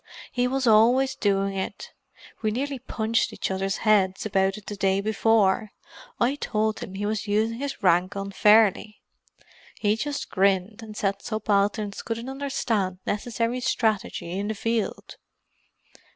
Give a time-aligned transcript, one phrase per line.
[0.31, 1.91] He was always doing it:
[2.41, 7.27] we nearly punched each other's heads about it the day before—I told him he was
[7.27, 8.99] using his rank unfairly.
[9.79, 15.17] He just grinned and said subalterns couldn't understand necessary strategy in the field!"